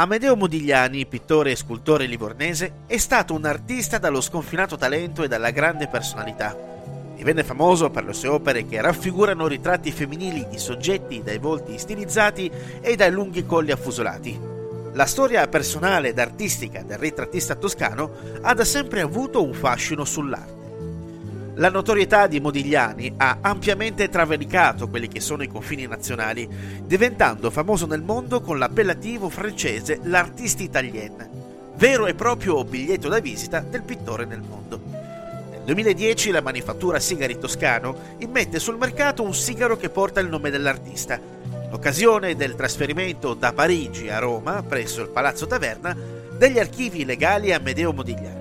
Amedeo 0.00 0.34
Modigliani, 0.34 1.04
pittore 1.04 1.50
e 1.50 1.56
scultore 1.56 2.06
livornese, 2.06 2.72
è 2.86 2.96
stato 2.96 3.34
un 3.34 3.44
artista 3.44 3.98
dallo 3.98 4.22
sconfinato 4.22 4.78
talento 4.78 5.22
e 5.22 5.28
dalla 5.28 5.50
grande 5.50 5.88
personalità. 5.88 6.56
Divenne 7.14 7.44
famoso 7.44 7.90
per 7.90 8.06
le 8.06 8.14
sue 8.14 8.28
opere 8.28 8.64
che 8.64 8.80
raffigurano 8.80 9.46
ritratti 9.46 9.92
femminili 9.92 10.46
di 10.48 10.58
soggetti 10.58 11.22
dai 11.22 11.36
volti 11.36 11.76
stilizzati 11.76 12.50
e 12.80 12.96
dai 12.96 13.10
lunghi 13.10 13.44
colli 13.44 13.72
affusolati. 13.72 14.40
La 14.94 15.04
storia 15.04 15.46
personale 15.48 16.08
ed 16.08 16.18
artistica 16.18 16.82
del 16.82 16.96
ritrattista 16.96 17.54
toscano 17.54 18.10
ha 18.40 18.54
da 18.54 18.64
sempre 18.64 19.02
avuto 19.02 19.44
un 19.44 19.52
fascino 19.52 20.06
sull'arte. 20.06 20.59
La 21.54 21.68
notorietà 21.68 22.26
di 22.26 22.40
Modigliani 22.40 23.14
ha 23.16 23.38
ampiamente 23.40 24.08
travalicato 24.08 24.88
quelli 24.88 25.08
che 25.08 25.20
sono 25.20 25.42
i 25.42 25.48
confini 25.48 25.86
nazionali, 25.86 26.48
diventando 26.84 27.50
famoso 27.50 27.86
nel 27.86 28.02
mondo 28.02 28.40
con 28.40 28.58
l'appellativo 28.58 29.28
francese 29.28 29.98
l'artiste 30.04 30.62
italien, 30.62 31.28
vero 31.76 32.06
e 32.06 32.14
proprio 32.14 32.64
biglietto 32.64 33.08
da 33.08 33.18
visita 33.18 33.60
del 33.60 33.82
pittore 33.82 34.24
nel 34.24 34.40
mondo. 34.40 34.80
Nel 35.50 35.64
2010 35.64 36.30
la 36.30 36.40
manifattura 36.40 37.00
Sigari 37.00 37.38
Toscano 37.38 37.96
immette 38.18 38.58
sul 38.58 38.78
mercato 38.78 39.22
un 39.22 39.34
sigaro 39.34 39.76
che 39.76 39.90
porta 39.90 40.20
il 40.20 40.28
nome 40.28 40.50
dell'artista, 40.50 41.16
in 41.16 41.68
occasione 41.72 42.36
del 42.36 42.54
trasferimento 42.54 43.34
da 43.34 43.52
Parigi 43.52 44.08
a 44.08 44.18
Roma, 44.18 44.62
presso 44.62 45.02
il 45.02 45.08
Palazzo 45.08 45.46
Taverna, 45.46 45.96
degli 46.38 46.58
archivi 46.58 47.04
legali 47.04 47.52
a 47.52 47.60
Medeo 47.60 47.92
Modigliani. 47.92 48.39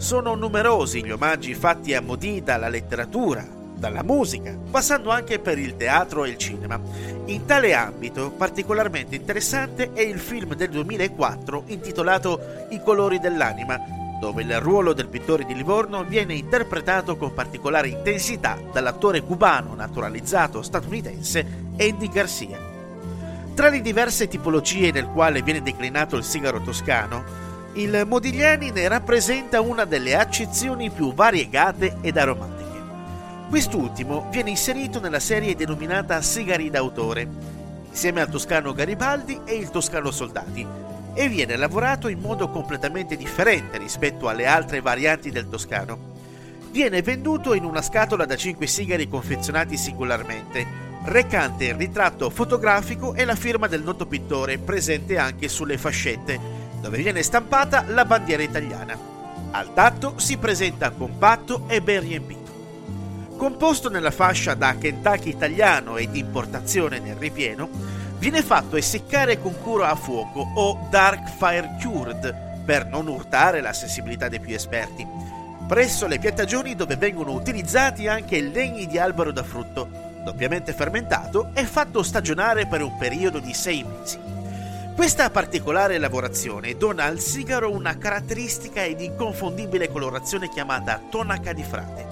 Sono 0.00 0.34
numerosi 0.34 1.04
gli 1.04 1.10
omaggi 1.10 1.54
fatti 1.54 1.92
a 1.92 2.00
Modi 2.00 2.42
dalla 2.42 2.70
letteratura, 2.70 3.46
dalla 3.76 4.02
musica, 4.02 4.56
passando 4.70 5.10
anche 5.10 5.38
per 5.40 5.58
il 5.58 5.76
teatro 5.76 6.24
e 6.24 6.30
il 6.30 6.38
cinema. 6.38 6.80
In 7.26 7.44
tale 7.44 7.74
ambito 7.74 8.30
particolarmente 8.30 9.14
interessante 9.14 9.92
è 9.92 10.00
il 10.00 10.18
film 10.18 10.54
del 10.54 10.70
2004 10.70 11.64
intitolato 11.66 12.40
I 12.70 12.80
colori 12.82 13.18
dell'anima, 13.18 13.78
dove 14.18 14.42
il 14.42 14.58
ruolo 14.58 14.94
del 14.94 15.08
pittore 15.08 15.44
di 15.44 15.54
Livorno 15.54 16.02
viene 16.04 16.32
interpretato 16.32 17.18
con 17.18 17.34
particolare 17.34 17.88
intensità 17.88 18.56
dall'attore 18.72 19.20
cubano 19.20 19.74
naturalizzato 19.74 20.62
statunitense 20.62 21.46
Andy 21.78 22.08
Garcia. 22.08 22.58
Tra 23.54 23.68
le 23.68 23.82
diverse 23.82 24.28
tipologie 24.28 24.92
nel 24.92 25.08
quale 25.08 25.42
viene 25.42 25.60
declinato 25.60 26.16
il 26.16 26.24
sigaro 26.24 26.62
toscano, 26.62 27.49
il 27.74 28.04
Modigliani 28.04 28.70
ne 28.72 28.88
rappresenta 28.88 29.60
una 29.60 29.84
delle 29.84 30.16
accezioni 30.16 30.90
più 30.90 31.14
variegate 31.14 31.98
ed 32.00 32.16
aromatiche. 32.16 32.58
Quest'ultimo 33.48 34.26
viene 34.30 34.50
inserito 34.50 34.98
nella 34.98 35.20
serie 35.20 35.54
denominata 35.54 36.20
Sigari 36.20 36.68
d'autore, 36.68 37.28
insieme 37.88 38.22
al 38.22 38.28
toscano 38.28 38.72
Garibaldi 38.72 39.40
e 39.44 39.54
il 39.54 39.70
toscano 39.70 40.10
Soldati, 40.10 40.66
e 41.14 41.28
viene 41.28 41.56
lavorato 41.56 42.08
in 42.08 42.18
modo 42.18 42.50
completamente 42.50 43.16
differente 43.16 43.78
rispetto 43.78 44.28
alle 44.28 44.46
altre 44.46 44.80
varianti 44.80 45.30
del 45.30 45.48
toscano. 45.48 46.18
Viene 46.72 47.02
venduto 47.02 47.54
in 47.54 47.64
una 47.64 47.82
scatola 47.82 48.24
da 48.24 48.36
5 48.36 48.66
sigari 48.66 49.08
confezionati 49.08 49.76
singolarmente, 49.76 50.88
recante 51.04 51.66
il 51.66 51.74
ritratto 51.74 52.30
fotografico 52.30 53.14
e 53.14 53.24
la 53.24 53.36
firma 53.36 53.68
del 53.68 53.82
noto 53.82 54.06
pittore 54.06 54.58
presente 54.58 55.18
anche 55.18 55.48
sulle 55.48 55.78
fascette 55.78 56.59
dove 56.80 56.96
viene 56.98 57.22
stampata 57.22 57.84
la 57.88 58.04
bandiera 58.04 58.42
italiana. 58.42 58.96
Al 59.52 59.72
tatto 59.74 60.18
si 60.18 60.38
presenta 60.38 60.90
compatto 60.90 61.64
e 61.66 61.82
ben 61.82 62.00
riempito. 62.00 62.38
Composto 63.36 63.88
nella 63.88 64.10
fascia 64.10 64.54
da 64.54 64.76
Kentucky 64.76 65.30
italiano 65.30 65.96
e 65.96 66.10
di 66.10 66.18
importazione 66.18 66.98
nel 66.98 67.16
ripieno, 67.16 67.68
viene 68.18 68.42
fatto 68.42 68.76
essiccare 68.76 69.40
con 69.40 69.58
cura 69.60 69.88
a 69.88 69.96
fuoco 69.96 70.46
o 70.54 70.86
dark 70.90 71.28
fire 71.38 71.76
cured 71.80 72.48
per 72.64 72.86
non 72.86 73.06
urtare 73.08 73.60
la 73.60 73.72
sensibilità 73.72 74.28
dei 74.28 74.40
più 74.40 74.54
esperti, 74.54 75.06
presso 75.66 76.06
le 76.06 76.18
piantagioni 76.18 76.76
dove 76.76 76.96
vengono 76.96 77.32
utilizzati 77.32 78.08
anche 78.08 78.40
legni 78.40 78.86
di 78.86 78.98
albero 78.98 79.32
da 79.32 79.42
frutto, 79.42 79.88
doppiamente 80.22 80.74
fermentato 80.74 81.50
e 81.54 81.64
fatto 81.64 82.02
stagionare 82.02 82.66
per 82.66 82.82
un 82.82 82.96
periodo 82.98 83.38
di 83.38 83.54
sei 83.54 83.84
mesi. 83.84 84.39
Questa 85.00 85.30
particolare 85.30 85.96
lavorazione 85.96 86.76
dona 86.76 87.04
al 87.04 87.20
sigaro 87.20 87.72
una 87.72 87.96
caratteristica 87.96 88.84
ed 88.84 89.00
inconfondibile 89.00 89.88
colorazione 89.90 90.50
chiamata 90.50 91.00
tonaca 91.08 91.54
di 91.54 91.62
frate. 91.62 92.06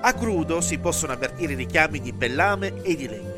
A 0.00 0.12
crudo 0.12 0.60
si 0.60 0.76
possono 0.76 1.14
avvertire 1.14 1.54
richiami 1.54 1.98
di 1.98 2.12
bellame 2.12 2.82
e 2.82 2.94
di 2.94 3.08
legno. 3.08 3.34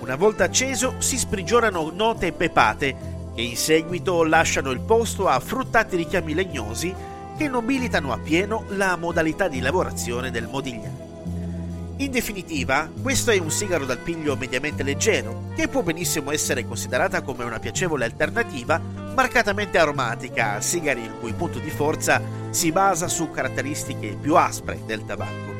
Una 0.00 0.14
volta 0.14 0.44
acceso 0.44 0.96
si 0.98 1.16
sprigionano 1.16 1.90
note 1.90 2.32
pepate 2.32 2.96
che 3.34 3.40
in 3.40 3.56
seguito 3.56 4.24
lasciano 4.24 4.70
il 4.70 4.80
posto 4.80 5.26
a 5.26 5.40
fruttati 5.40 5.96
richiami 5.96 6.34
legnosi 6.34 6.94
che 7.34 7.48
nobilitano 7.48 8.12
appieno 8.12 8.66
la 8.76 8.94
modalità 8.96 9.48
di 9.48 9.60
lavorazione 9.60 10.30
del 10.30 10.48
modigliano. 10.48 11.03
In 11.98 12.10
definitiva, 12.10 12.90
questo 13.00 13.30
è 13.30 13.38
un 13.38 13.52
sigaro 13.52 13.84
dal 13.84 13.98
piglio 13.98 14.36
mediamente 14.36 14.82
leggero, 14.82 15.50
che 15.54 15.68
può 15.68 15.82
benissimo 15.82 16.32
essere 16.32 16.66
considerata 16.66 17.22
come 17.22 17.44
una 17.44 17.60
piacevole 17.60 18.04
alternativa 18.04 18.80
marcatamente 19.14 19.78
aromatica 19.78 20.54
a 20.54 20.60
sigari 20.60 21.02
il 21.02 21.14
cui 21.20 21.32
punto 21.34 21.60
di 21.60 21.70
forza 21.70 22.20
si 22.50 22.72
basa 22.72 23.06
su 23.06 23.30
caratteristiche 23.30 24.16
più 24.20 24.34
aspre 24.34 24.80
del 24.84 25.04
tabacco. 25.04 25.52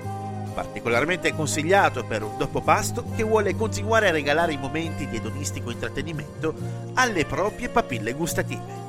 Particolarmente 0.52 1.32
consigliato 1.34 2.04
per 2.04 2.24
un 2.24 2.36
dopo 2.36 2.60
pasto 2.60 3.04
che 3.14 3.22
vuole 3.22 3.54
continuare 3.54 4.08
a 4.08 4.12
regalare 4.12 4.54
i 4.54 4.58
momenti 4.58 5.06
di 5.06 5.16
edonistico 5.16 5.70
intrattenimento 5.70 6.52
alle 6.94 7.26
proprie 7.26 7.68
papille 7.68 8.12
gustative. 8.12 8.83